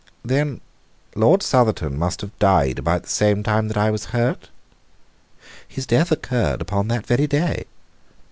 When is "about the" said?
2.79-3.09